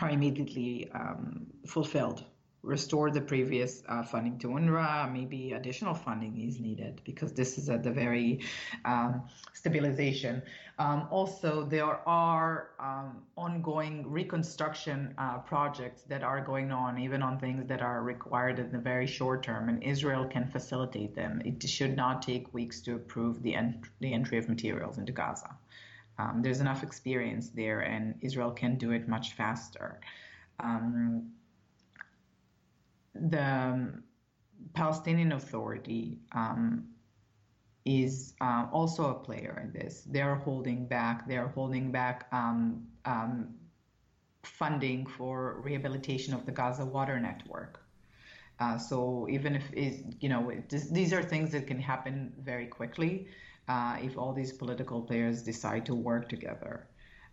[0.00, 2.24] are immediately um, fulfilled.
[2.64, 5.12] Restore the previous uh, funding to UNRWA.
[5.12, 8.40] Maybe additional funding is needed because this is at the very
[8.84, 9.22] um,
[9.52, 10.42] stabilization.
[10.78, 17.38] Um, also, there are um, ongoing reconstruction uh, projects that are going on, even on
[17.38, 21.40] things that are required in the very short term, and Israel can facilitate them.
[21.44, 25.54] It should not take weeks to approve the, ent- the entry of materials into Gaza.
[26.18, 30.00] Um, there's enough experience there, and Israel can do it much faster.
[30.60, 31.30] Um,
[33.14, 34.02] the
[34.74, 36.88] Palestinian Authority um,
[37.84, 40.02] is uh, also a player in this.
[40.06, 41.28] They're holding back.
[41.28, 43.54] They're holding back um, um,
[44.42, 47.80] funding for rehabilitation of the Gaza water network.
[48.60, 52.66] Uh, so even if is you know this, these are things that can happen very
[52.66, 53.26] quickly
[53.68, 56.86] uh, if all these political players decide to work together.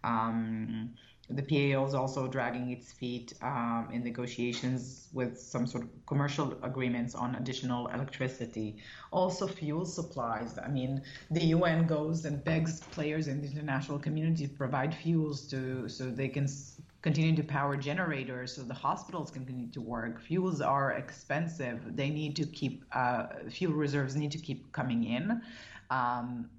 [0.04, 0.96] Um,
[1.36, 6.58] the PAO is also dragging its feet um, in negotiations with some sort of commercial
[6.64, 8.78] agreements on additional electricity.
[9.12, 10.58] Also, fuel supplies.
[10.58, 15.48] I mean, the UN goes and begs players in the international community to provide fuels
[15.48, 16.48] to so they can
[17.02, 20.22] continue to power generators so the hospitals can continue to work.
[20.22, 21.96] Fuels are expensive.
[21.96, 25.42] They need to keep uh, fuel reserves need to keep coming in.
[25.90, 26.50] Um,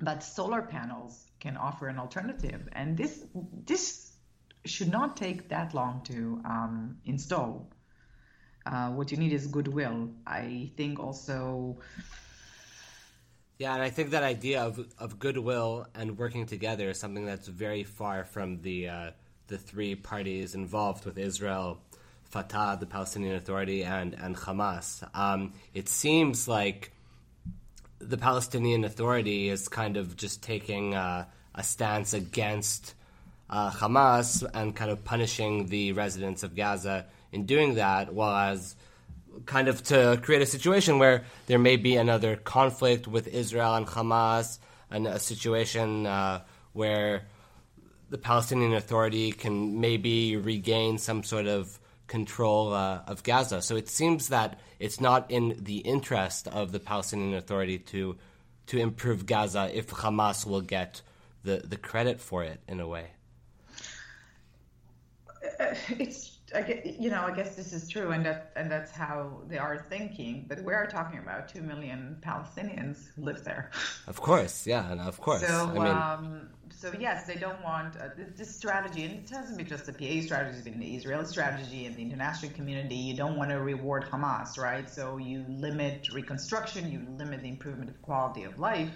[0.00, 2.68] but solar panels can offer an alternative.
[2.72, 3.24] And this
[3.66, 4.12] this
[4.64, 7.68] should not take that long to um, install.
[8.64, 10.10] Uh, what you need is goodwill.
[10.24, 11.78] I think also.
[13.58, 17.48] Yeah, and I think that idea of, of goodwill and working together is something that's
[17.48, 19.10] very far from the uh,
[19.48, 21.80] the three parties involved with Israel,
[22.22, 24.88] Fatah, the Palestinian Authority, and and Hamas.
[25.12, 26.92] Um, it seems like
[28.02, 32.94] the Palestinian Authority is kind of just taking uh, a stance against
[33.48, 38.74] uh, Hamas and kind of punishing the residents of Gaza in doing that, while as
[39.46, 43.86] kind of to create a situation where there may be another conflict with Israel and
[43.86, 44.58] Hamas,
[44.90, 47.22] and a situation uh, where
[48.10, 51.78] the Palestinian Authority can maybe regain some sort of
[52.12, 53.62] control uh, of Gaza.
[53.62, 58.16] So it seems that it's not in the interest of the Palestinian Authority to
[58.66, 61.02] to improve Gaza if Hamas will get
[61.42, 63.06] the, the credit for it in a way.
[65.58, 68.92] Uh, it's I guess, you know, I guess this is true, and that and that's
[68.92, 70.44] how they are thinking.
[70.48, 73.70] But we are talking about two million Palestinians who live there.
[74.06, 75.46] Of course, yeah, and of course.
[75.46, 76.50] So, I mean, um,
[76.82, 80.20] so yes, they don't want uh, this strategy, and it hasn't been just the PA
[80.26, 82.96] strategy; it's been the Israeli strategy and the international community.
[82.96, 84.90] You don't want to reward Hamas, right?
[84.90, 88.92] So you limit reconstruction, you limit the improvement of quality of life,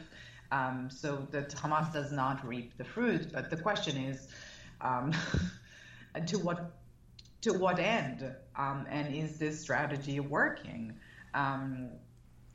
[0.51, 3.33] um, so that Hamas does not reap the fruit.
[3.33, 4.29] But the question is.
[4.81, 5.13] Um,
[6.27, 6.73] to what
[7.43, 8.35] to what end?
[8.57, 10.95] Um, and is this strategy working?
[11.35, 11.91] Um,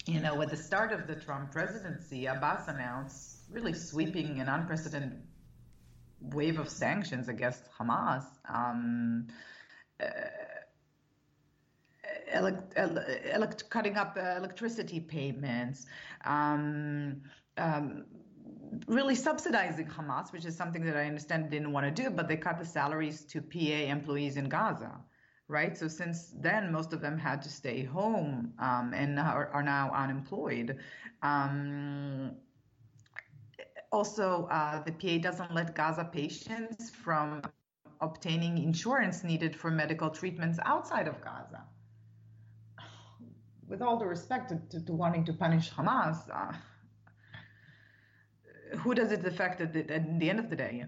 [0.05, 5.21] you know, at the start of the Trump presidency, Abbas announced really sweeping and unprecedented
[6.21, 8.23] wave of sanctions against Hamas.
[8.47, 9.27] Um,
[10.01, 10.07] uh,
[12.33, 15.85] elect, elect, cutting up uh, electricity payments,
[16.25, 17.21] um,
[17.57, 18.05] um,
[18.87, 22.37] really subsidizing Hamas, which is something that I understand didn't want to do, but they
[22.37, 24.91] cut the salaries to PA employees in Gaza,
[25.47, 25.77] right?
[25.77, 29.91] So since then, most of them had to stay home um, and are, are, now
[29.93, 30.77] unemployed.
[31.21, 32.31] Um,
[33.91, 37.41] also, uh, the PA doesn't let Gaza patients from
[37.99, 41.63] obtaining insurance needed for medical treatments outside of Gaza.
[43.67, 46.53] With all the respect to, to, to wanting to punish Hamas, uh,
[48.77, 50.85] who does it affect at the, at the end of the day?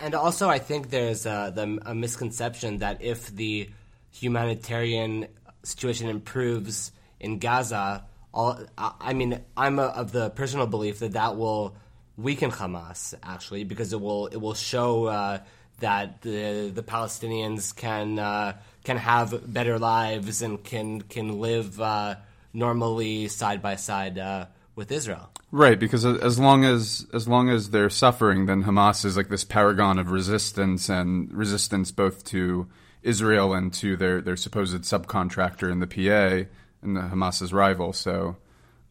[0.00, 3.68] And also, I think there's a, the, a misconception that if the
[4.12, 5.26] humanitarian
[5.64, 11.36] situation improves in Gaza, all I mean, I'm a, of the personal belief that that
[11.36, 11.74] will
[12.16, 15.38] weaken Hamas actually because it will it will show uh,
[15.80, 22.16] that the the Palestinians can uh, can have better lives and can can live uh,
[22.52, 25.28] normally side by side uh, with Israel.
[25.50, 29.44] Right, because as long as as long as they're suffering, then Hamas is like this
[29.44, 32.68] paragon of resistance and resistance both to
[33.02, 36.48] Israel and to their, their supposed subcontractor in the PA
[36.82, 37.92] and Hamas's rival.
[37.92, 38.36] So,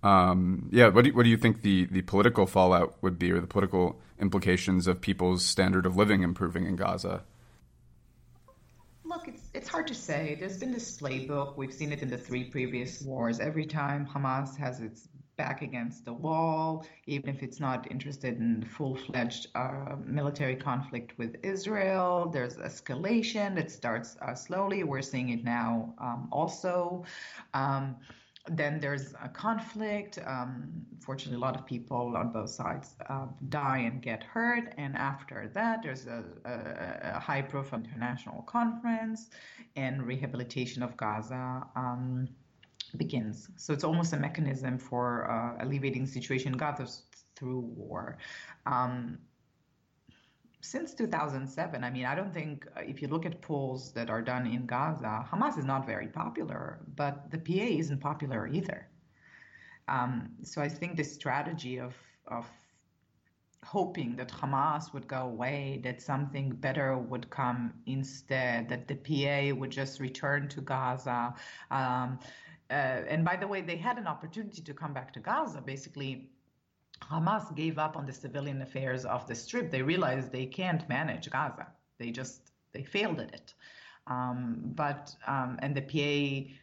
[0.04, 3.40] um, yeah, what do, what do you think the, the political fallout would be, or
[3.40, 7.24] the political implications of people's standard of living improving in Gaza?
[9.04, 10.38] Look, it's it's hard to say.
[10.40, 11.58] There's been this playbook.
[11.58, 13.40] We've seen it in the three previous wars.
[13.42, 15.10] Every time Hamas has its
[15.44, 21.10] back against the wall, even if it's not interested in full fledged uh, military conflict
[21.18, 22.30] with Israel.
[22.36, 24.80] There's escalation that starts uh, slowly.
[24.84, 27.06] We're seeing it now um, also.
[27.56, 27.86] Um,
[28.60, 30.14] then there's a conflict.
[30.26, 30.48] Um,
[31.00, 34.66] fortunately, a lot of people on both sides uh, die and get hurt.
[34.78, 39.30] And after that, there's a, a, a high profile international conference
[39.76, 41.46] and rehabilitation of Gaza.
[41.76, 42.28] Um,
[42.98, 43.50] begins.
[43.58, 46.88] So it's almost a mechanism for uh, alleviating situation in Gaza
[47.36, 48.18] through war.
[48.66, 49.20] Um,
[50.62, 54.22] since 2007, I mean, I don't think uh, if you look at polls that are
[54.22, 58.88] done in Gaza, Hamas is not very popular, but the PA isn't popular either.
[59.88, 61.96] Um, so I think the strategy of
[62.28, 62.46] of
[63.64, 69.56] hoping that Hamas would go away, that something better would come instead, that the PA
[69.56, 71.34] would just return to Gaza.
[71.70, 72.20] Um,
[72.72, 75.62] and by the way, they had an opportunity to come back to Gaza.
[75.62, 76.30] Basically,
[77.02, 79.72] Hamas gave up on the civilian affairs of the Strip.
[79.72, 81.68] They realized they can't manage Gaza.
[81.98, 83.54] They just they failed at it.
[84.08, 86.54] Um, but um, and the PA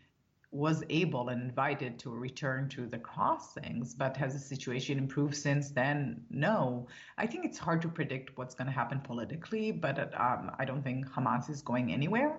[0.51, 5.71] was able and invited to return to the crossings, but has the situation improved since
[5.71, 6.25] then?
[6.31, 6.87] No.
[7.19, 10.83] I think it's hard to predict what's going to happen politically, but um, I don't
[10.83, 12.35] think Hamas is going anywhere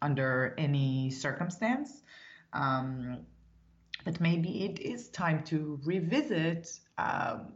[0.00, 2.02] under any circumstance.
[2.52, 3.26] Um,
[4.04, 7.52] but maybe it is time to revisit um,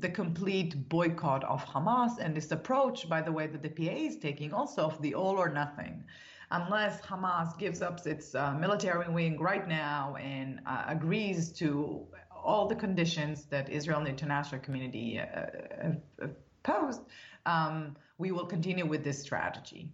[0.00, 4.16] the complete boycott of Hamas and this approach, by the way, that the PA is
[4.16, 6.04] taking also of the all or nothing.
[6.50, 12.06] Unless Hamas gives up its uh, military wing right now and uh, agrees to
[12.44, 16.26] all the conditions that Israel and the international community uh,
[16.62, 17.02] posed,
[17.46, 19.92] um, we will continue with this strategy.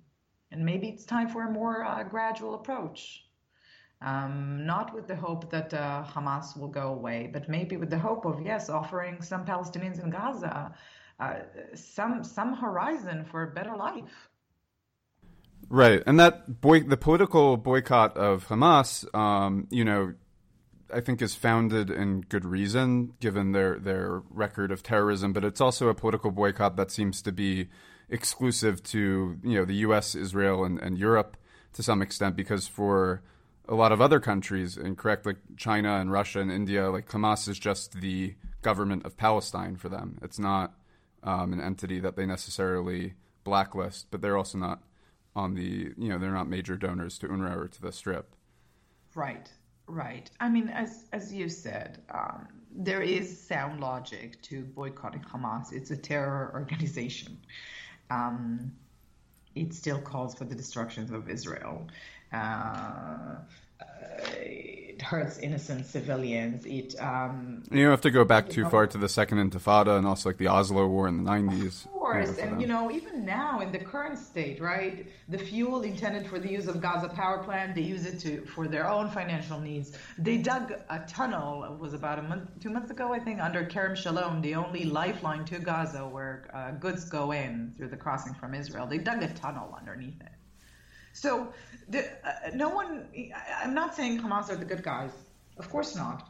[0.50, 3.27] And maybe it's time for a more uh, gradual approach
[4.00, 7.98] um, not with the hope that uh, Hamas will go away, but maybe with the
[7.98, 10.74] hope of yes, offering some Palestinians in Gaza
[11.20, 11.34] uh,
[11.74, 14.28] some some horizon for a better life.
[15.68, 20.14] Right, and that boy, the political boycott of Hamas, um, you know,
[20.94, 25.32] I think is founded in good reason, given their their record of terrorism.
[25.32, 27.68] But it's also a political boycott that seems to be
[28.08, 31.36] exclusive to you know the U.S., Israel, and, and Europe
[31.74, 33.22] to some extent, because for
[33.68, 37.58] a lot of other countries, incorrect, like China and Russia and India, like Hamas is
[37.58, 40.18] just the government of Palestine for them.
[40.22, 40.74] It's not
[41.22, 44.82] um, an entity that they necessarily blacklist, but they're also not
[45.36, 48.34] on the, you know, they're not major donors to UNRWA or to the Strip.
[49.14, 49.50] Right,
[49.86, 50.30] right.
[50.40, 55.72] I mean, as as you said, um, there is sound logic to boycotting Hamas.
[55.72, 57.38] It's a terror organization.
[58.10, 58.72] Um,
[59.54, 61.88] it still calls for the destruction of Israel.
[62.32, 63.36] Uh,
[64.98, 66.66] it hurts innocent civilians.
[66.66, 69.96] It um, you don't have to go back too know, far to the Second Intifada
[69.96, 71.84] and also like the Oslo War in the nineties.
[71.84, 75.06] Of course, you know, and you know even now in the current state, right?
[75.28, 78.66] The fuel intended for the use of Gaza power plant, they use it to for
[78.66, 79.96] their own financial needs.
[80.18, 81.62] They dug a tunnel.
[81.62, 84.84] It was about a month, two months ago, I think, under Kerem Shalom, the only
[84.84, 88.86] lifeline to Gaza where uh, goods go in through the crossing from Israel.
[88.86, 90.37] They dug a tunnel underneath it.
[91.12, 91.52] So
[91.88, 93.08] the, uh, no one.
[93.62, 95.12] I'm not saying Hamas are the good guys.
[95.58, 96.28] Of course not.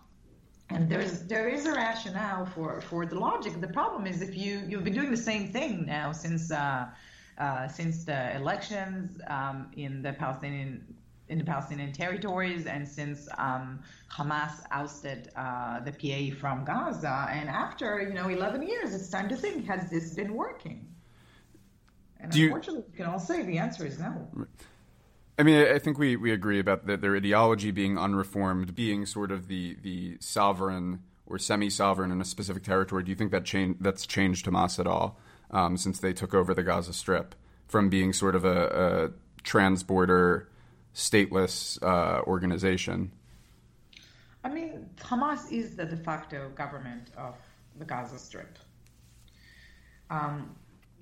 [0.71, 3.61] And there's there is a rationale for for the logic.
[3.61, 6.89] The problem is if you you've been doing the same thing now since uh,
[7.39, 10.85] uh, since the elections um, in the Palestinian
[11.29, 17.29] in the Palestinian territories and since um, Hamas ousted uh, the PA from Gaza.
[17.31, 20.87] And after you know 11 years, it's time to think: Has this been working?
[22.21, 24.29] And Do unfortunately, you, we can all say the answer is no.
[25.39, 29.31] I mean, I think we, we agree about the, their ideology being unreformed, being sort
[29.31, 33.05] of the, the sovereign or semi-sovereign in a specific territory.
[33.05, 35.19] Do you think that change, that's changed Hamas at all
[35.51, 37.35] um, since they took over the Gaza Strip
[37.69, 40.49] from being sort of a, a trans-border,
[40.95, 43.13] stateless uh, organization?
[44.43, 47.37] I mean, Hamas is the de facto government of
[47.79, 48.59] the Gaza Strip.
[50.11, 50.57] Um,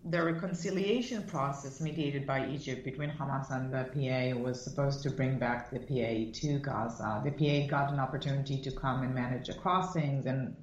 [0.08, 5.38] the reconciliation process mediated by Egypt between Hamas and the PA was supposed to bring
[5.38, 7.22] back the PA to Gaza.
[7.24, 10.56] The PA got an opportunity to come and manage the crossings and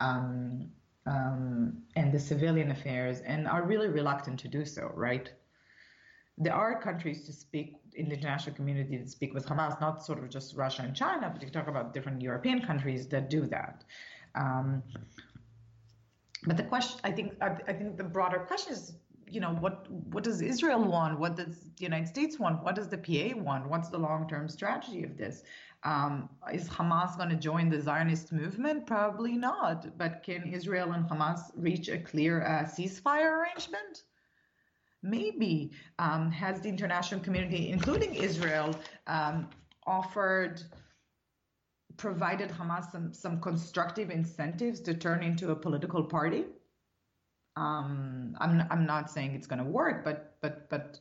[0.00, 0.70] um,
[1.06, 4.90] um, and the civilian affairs, and are really reluctant to do so.
[4.94, 5.30] Right?
[6.38, 10.18] There are countries to speak in the international community to speak with Hamas, not sort
[10.18, 13.84] of just Russia and China, but you talk about different European countries that do that.
[14.34, 14.82] Um,
[16.46, 18.92] but the question, I think, I, think the broader question is
[19.28, 21.18] you know what what does Israel want?
[21.18, 22.62] What does the United States want?
[22.62, 23.68] What does the PA want?
[23.68, 25.42] What's the long term strategy of this?
[25.82, 28.86] Um, is Hamas going to join the Zionist movement?
[28.86, 29.98] Probably not.
[29.98, 34.02] But can Israel and Hamas reach a clear uh, ceasefire arrangement?
[35.02, 35.72] Maybe.
[35.98, 38.74] Um, has the international community, including Israel,
[39.06, 39.48] um,
[39.86, 40.62] offered
[41.96, 46.44] provided Hamas some, some constructive incentives to turn into a political party?
[47.56, 51.00] Um, I'm I'm not saying it's going to work, but but but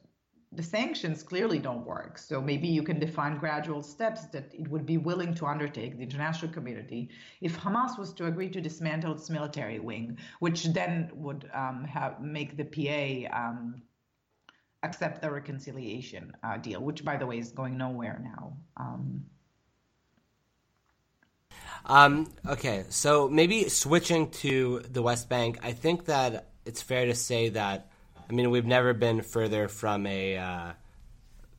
[0.55, 2.17] the sanctions clearly don't work.
[2.17, 6.03] So maybe you can define gradual steps that it would be willing to undertake the
[6.03, 7.09] international community
[7.41, 12.21] if Hamas was to agree to dismantle its military wing, which then would um, have
[12.21, 13.81] make the PA um,
[14.83, 18.55] accept the reconciliation uh, deal, which by the way is going nowhere now.
[18.77, 19.25] Um,
[21.85, 27.15] um, okay, so maybe switching to the West Bank, I think that it's fair to
[27.15, 27.89] say that,
[28.27, 30.71] I mean, we've never been further from a uh,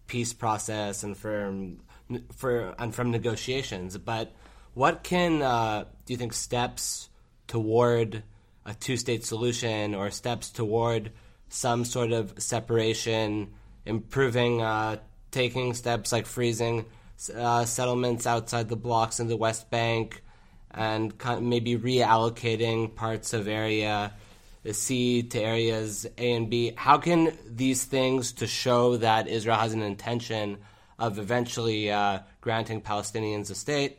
[0.08, 1.78] peace process and from
[2.36, 3.96] for and from negotiations.
[3.98, 4.32] But
[4.74, 7.08] what can uh, do you think steps
[7.46, 8.22] toward
[8.64, 11.12] a two-state solution or steps toward
[11.48, 13.52] some sort of separation,
[13.84, 14.96] improving, uh,
[15.30, 16.84] taking steps like freezing
[17.34, 20.22] uh, settlements outside the blocks in the West Bank,
[20.70, 24.12] and kind of maybe reallocating parts of area
[24.72, 26.72] C to areas A and B.
[26.76, 30.58] How can these things to show that Israel has an intention
[30.98, 33.98] of eventually uh, granting Palestinians a state?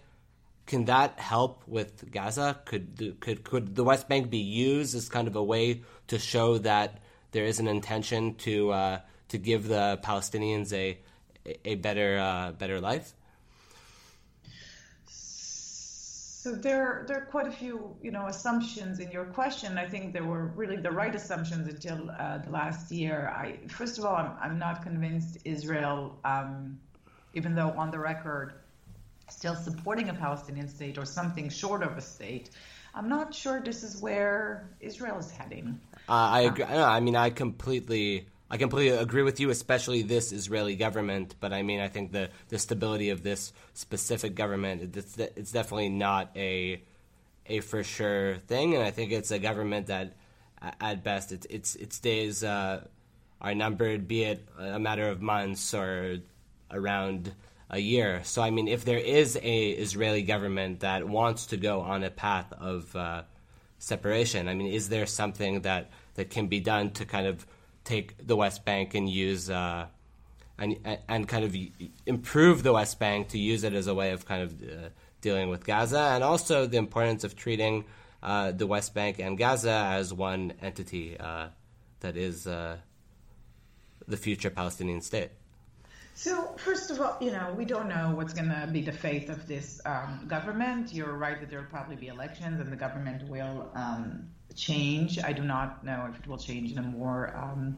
[0.66, 2.60] Can that help with Gaza?
[2.66, 6.58] Could could could the West Bank be used as kind of a way to show
[6.60, 7.00] that
[7.32, 9.00] there is an intention to uh,
[9.30, 10.98] to give the Palestinians a
[11.66, 13.14] a better uh, better life?
[16.48, 19.78] So there, there are quite a few, you know, assumptions in your question.
[19.78, 23.34] I think there were really the right assumptions until uh, the last year.
[23.36, 26.80] I, first of all, I'm, I'm not convinced Israel, um,
[27.34, 28.54] even though on the record,
[29.30, 32.50] still supporting a Palestinian state or something short of a state.
[32.96, 35.82] I'm not sure this is where Israel is heading.
[36.08, 36.64] Uh, I agree.
[36.64, 41.36] I mean, I completely I completely agree with you, especially this Israeli government.
[41.40, 45.90] But I mean, I think the, the stability of this specific government it's, it's definitely
[45.90, 46.82] not a
[47.50, 50.14] a for sure thing, and I think it's a government that,
[50.62, 52.84] at best, it's its its days uh,
[53.42, 56.20] are numbered, be it a matter of months or
[56.72, 57.34] around
[57.70, 58.22] a year.
[58.24, 62.10] So I mean, if there is a Israeli government that wants to go on a
[62.10, 63.24] path of uh,
[63.78, 67.46] separation, I mean, is there something that that can be done to kind of
[67.88, 69.88] take the West Bank and use uh,
[70.60, 70.78] and
[71.08, 71.56] and kind of
[72.06, 74.90] improve the West Bank to use it as a way of kind of uh,
[75.22, 77.86] dealing with Gaza, and also the importance of treating
[78.22, 81.48] uh, the West Bank and Gaza as one entity uh,
[82.02, 82.78] that is uh,
[84.08, 85.32] the future Palestinian state.
[86.14, 89.30] So, first of all, you know, we don't know what's going to be the fate
[89.30, 90.92] of this um, government.
[90.92, 94.28] You're right that there will probably be elections and the government will um,
[94.58, 95.20] change.
[95.24, 97.78] I do not know if it will change in a more um,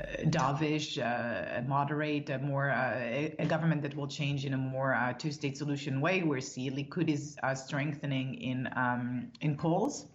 [0.00, 5.12] uh, dovish, uh, moderate, more uh, a government that will change in a more uh,
[5.12, 6.22] two-state solution way.
[6.22, 10.06] Where see Likud is uh, strengthening in um, in polls.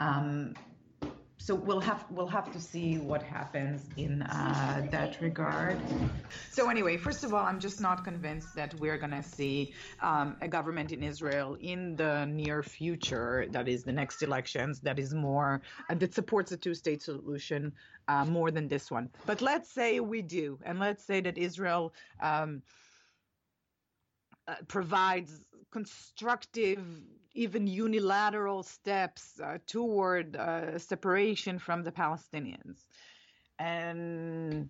[0.00, 0.54] Um,
[1.38, 5.78] so we'll have we'll have to see what happens in uh, that regard.
[6.50, 9.72] So anyway, first of all, I'm just not convinced that we're going to see
[10.02, 13.46] um, a government in Israel in the near future.
[13.50, 14.80] That is the next elections.
[14.80, 17.72] That is more uh, that supports a two-state solution
[18.08, 19.08] uh, more than this one.
[19.24, 21.94] But let's say we do, and let's say that Israel.
[22.20, 22.62] Um,
[24.48, 26.80] uh, provides constructive
[27.38, 32.86] even unilateral steps uh, toward uh, separation from the Palestinians.
[33.60, 34.68] And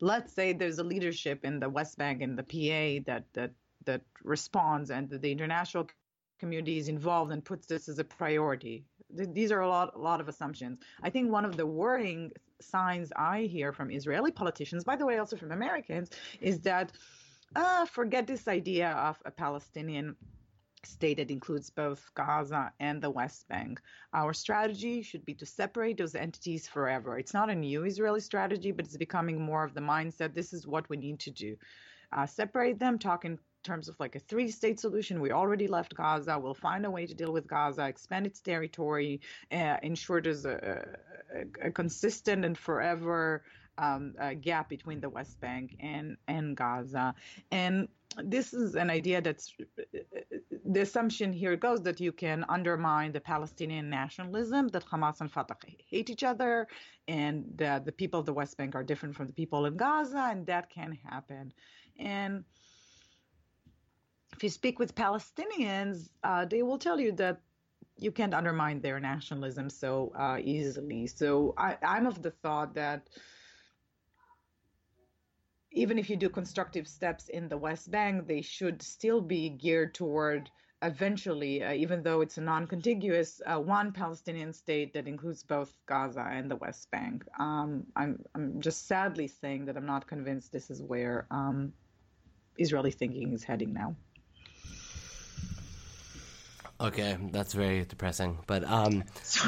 [0.00, 3.52] let's say there's a leadership in the West Bank and the PA that that
[3.84, 5.88] that responds, and the international
[6.40, 8.84] community is involved and puts this as a priority.
[9.10, 10.78] These are a lot, a lot of assumptions.
[11.02, 15.18] I think one of the worrying signs I hear from Israeli politicians, by the way,
[15.18, 16.10] also from Americans,
[16.40, 16.92] is that
[17.56, 20.16] uh, forget this idea of a Palestinian
[20.86, 23.80] state that includes both Gaza and the West Bank.
[24.12, 27.18] Our strategy should be to separate those entities forever.
[27.18, 30.34] It's not a new Israeli strategy, but it's becoming more of the mindset.
[30.34, 31.56] This is what we need to do.
[32.12, 35.20] Uh, separate them, talk in terms of like a three state solution.
[35.20, 36.38] We already left Gaza.
[36.38, 39.20] We'll find a way to deal with Gaza, expand its territory,
[39.52, 40.86] uh, ensure there's a,
[41.34, 43.42] a, a consistent and forever
[43.78, 47.14] um, gap between the West Bank and and Gaza,
[47.50, 49.54] and this is an idea that's
[50.64, 55.56] the assumption here goes that you can undermine the Palestinian nationalism, that Hamas and Fatah
[55.88, 56.66] hate each other,
[57.06, 60.28] and that the people of the West Bank are different from the people in Gaza,
[60.30, 61.52] and that can happen.
[61.98, 62.44] And
[64.34, 67.40] if you speak with Palestinians, uh, they will tell you that
[67.98, 71.06] you can't undermine their nationalism so uh, easily.
[71.06, 73.08] So I, I'm of the thought that
[75.78, 79.94] even if you do constructive steps in the West Bank, they should still be geared
[79.94, 80.50] toward
[80.82, 86.26] eventually, uh, even though it's a non-contiguous, uh, one Palestinian state that includes both Gaza
[86.30, 87.24] and the West Bank.
[87.38, 91.72] Um, I'm I'm just sadly saying that I'm not convinced this is where um,
[92.58, 93.96] Israeli thinking is heading now.
[96.80, 98.38] Okay, that's very depressing.
[98.46, 99.02] But um,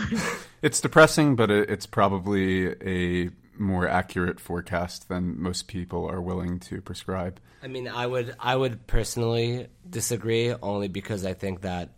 [0.63, 3.31] it's depressing, but it, it's probably a
[3.61, 7.39] more accurate forecast than most people are willing to prescribe.
[7.63, 11.91] I mean, I would I would personally disagree only because I think that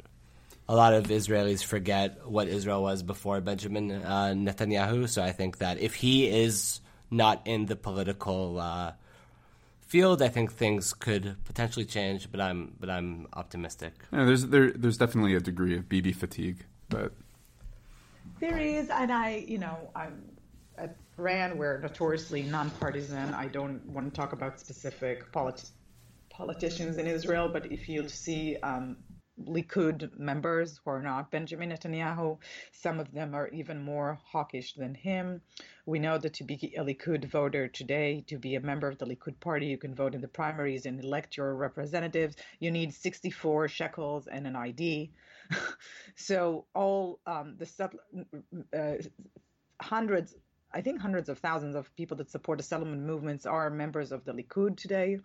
[0.68, 5.08] a lot of Israelis forget what Israel was before Benjamin uh, Netanyahu.
[5.08, 8.92] So I think that if he is not in the political uh,
[9.80, 12.30] field, I think things could potentially change.
[12.30, 13.94] But I'm but I'm optimistic.
[14.12, 17.12] Yeah, there's there, there's definitely a degree of Bibi fatigue, but
[18.40, 20.24] there is, and I you know I'm
[20.76, 23.34] at RAND, we're notoriously nonpartisan.
[23.34, 25.70] I don't want to talk about specific politi-
[26.30, 28.96] politicians in Israel, but if you see um,
[29.38, 32.38] Likud members who are not Benjamin Netanyahu,
[32.72, 35.42] some of them are even more hawkish than him.
[35.84, 39.06] We know that to be a Likud voter today, to be a member of the
[39.06, 42.36] Likud party, you can vote in the primaries and elect your representatives.
[42.58, 45.10] You need 64 shekels and an ID.
[46.16, 47.90] so all um, the
[48.72, 48.94] uh,
[49.82, 50.34] hundreds
[50.74, 54.24] I think hundreds of thousands of people that support the settlement movements are members of
[54.24, 55.18] the Likud today.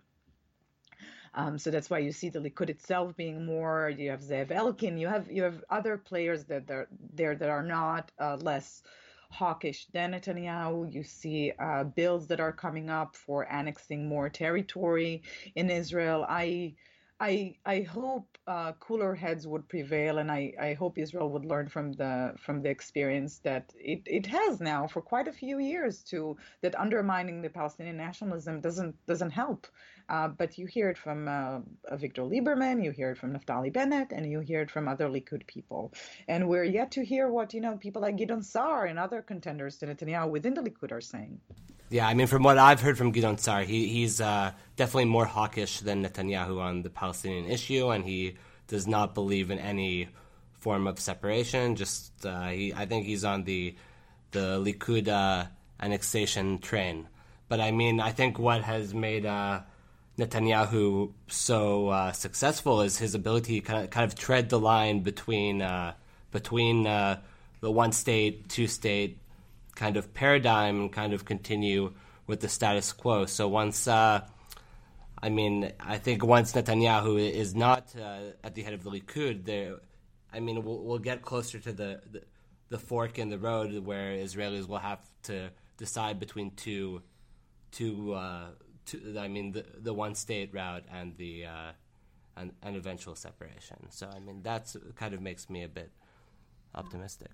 [1.34, 3.90] Um, so that's why you see the Likud itself being more.
[3.96, 4.98] You have Zev Elkin.
[4.98, 8.82] You have you have other players that are there that are not uh, less
[9.30, 10.92] hawkish than Netanyahu.
[10.92, 15.22] You see uh, bills that are coming up for annexing more territory
[15.54, 16.26] in Israel.
[16.28, 16.74] I
[17.20, 21.68] I I hope uh, cooler heads would prevail, and I, I hope Israel would learn
[21.68, 26.02] from the from the experience that it, it has now for quite a few years
[26.04, 29.66] to that undermining the Palestinian nationalism doesn't doesn't help.
[30.08, 31.58] Uh, but you hear it from uh,
[31.96, 35.46] Victor Lieberman, you hear it from Naftali Bennett, and you hear it from other Likud
[35.46, 35.92] people.
[36.28, 39.76] And we're yet to hear what you know people like Gideon Sa'ar and other contenders
[39.78, 41.40] to Netanyahu within the Likud are saying.
[41.90, 45.24] Yeah, I mean, from what I've heard from Gideon Sa'ar, he, he's uh, definitely more
[45.24, 48.36] hawkish than Netanyahu on the Palestinian issue, and he
[48.66, 50.08] does not believe in any
[50.52, 51.76] form of separation.
[51.76, 53.74] Just, uh, he, I think he's on the
[54.32, 55.46] the Likud uh,
[55.80, 57.08] annexation train.
[57.48, 59.60] But I mean, I think what has made uh,
[60.18, 65.00] Netanyahu so uh, successful is his ability to kind of, kind of tread the line
[65.00, 65.94] between uh,
[66.30, 67.22] between the
[67.62, 69.18] one state, two state
[69.78, 71.94] kind of paradigm and kind of continue
[72.26, 73.26] with the status quo.
[73.26, 74.26] So once, uh,
[75.22, 79.44] I mean, I think once Netanyahu is not uh, at the head of the Likud,
[79.44, 79.76] there,
[80.32, 82.22] I mean, we'll, we'll get closer to the, the,
[82.70, 87.00] the fork in the road where Israelis will have to decide between two,
[87.70, 88.48] two, uh,
[88.84, 91.72] two I mean, the the one state route and the uh,
[92.36, 93.90] and, and eventual separation.
[93.90, 95.90] So I mean, that's kind of makes me a bit
[96.74, 97.30] optimistic.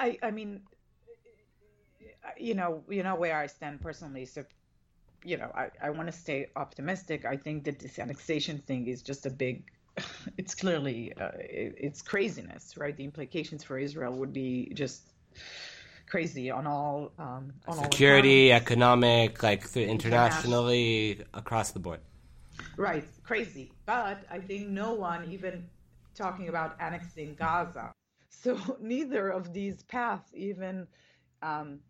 [0.00, 0.62] I, I mean,
[2.38, 4.26] you know, you know where I stand personally.
[4.26, 4.44] So,
[5.24, 7.24] you know, I, I want to stay optimistic.
[7.24, 9.64] I think that this annexation thing is just a big.
[10.36, 12.94] It's clearly uh, it, it's craziness, right?
[12.96, 15.02] The implications for Israel would be just
[16.06, 22.00] crazy on all um, on all security, all economic, like internationally across the board.
[22.76, 23.72] Right, crazy.
[23.86, 25.68] But I think no one even
[26.14, 27.92] talking about annexing Gaza.
[28.30, 30.86] So neither of these paths even
[31.42, 31.80] um,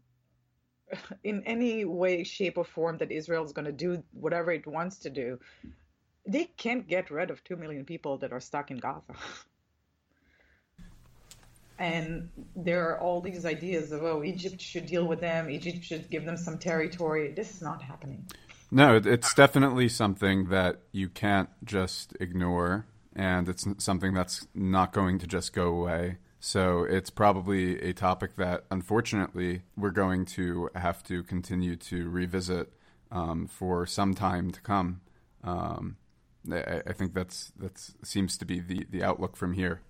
[1.24, 4.99] in any way, shape, or form that Israel is going to do whatever it wants
[4.99, 5.39] to do,
[6.26, 9.14] they can't get rid of two million people that are stuck in Gaza.
[11.78, 16.11] and there are all these ideas of oh, Egypt should deal with them, Egypt should
[16.11, 17.32] give them some territory.
[17.32, 18.24] This is not happening.
[18.70, 25.20] No, it's definitely something that you can't just ignore, and it's something that's not going
[25.20, 26.18] to just go away.
[26.47, 32.72] So it's probably a topic that, unfortunately, we're going to have to continue to revisit
[33.11, 35.01] um, for some time to come.
[35.42, 35.97] Um,
[36.49, 39.80] I, I, think that's that seems to be the, the outlook from here.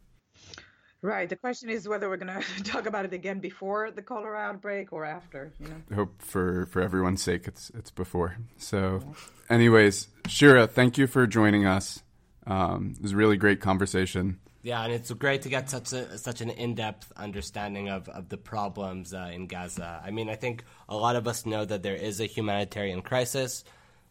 [1.02, 1.28] Right.
[1.28, 4.94] The question is whether we're going to talk about it again before the cholera outbreak
[4.94, 5.52] or after.
[5.60, 5.82] You know.
[5.90, 8.38] I hope for for everyone's sake, it's it's before.
[8.56, 9.02] So,
[9.50, 12.02] anyways, Shira, thank you for joining us.
[12.46, 14.40] Um, it was a really great conversation.
[14.66, 18.28] Yeah, and it's great to get such a such an in depth understanding of, of
[18.28, 20.02] the problems uh, in Gaza.
[20.04, 23.62] I mean, I think a lot of us know that there is a humanitarian crisis,